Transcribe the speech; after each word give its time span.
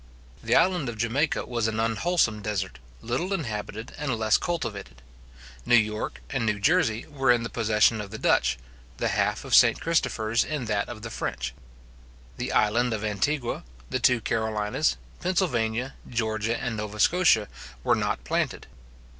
The 0.43 0.55
island 0.55 0.89
of 0.89 0.97
Jamaica 0.97 1.45
was 1.45 1.67
an 1.67 1.79
unwholesome 1.79 2.41
desert, 2.41 2.79
little 3.03 3.33
inhabited, 3.33 3.93
and 3.99 4.15
less 4.17 4.35
cultivated. 4.35 5.03
New 5.63 5.75
York 5.75 6.23
and 6.31 6.43
New 6.43 6.59
Jersey 6.59 7.05
were 7.05 7.31
in 7.31 7.43
the 7.43 7.51
possession 7.51 8.01
of 8.01 8.09
the 8.09 8.17
Dutch, 8.17 8.57
the 8.97 9.09
half 9.09 9.45
of 9.45 9.53
St. 9.53 9.79
Christopher's 9.79 10.43
in 10.43 10.65
that 10.65 10.89
of 10.89 11.03
the 11.03 11.11
French. 11.11 11.53
The 12.37 12.51
island 12.51 12.93
of 12.93 13.03
Antigua, 13.05 13.63
the 13.91 13.99
two 13.99 14.21
Carolinas, 14.21 14.97
Pennsylvania, 15.19 15.93
Georgia, 16.09 16.57
and 16.59 16.77
Nova 16.77 16.99
Scotia, 16.99 17.47
were 17.83 17.93
not 17.93 18.23
planted. 18.23 18.65